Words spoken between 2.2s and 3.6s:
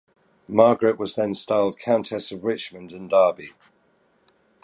of Richmond and Derby".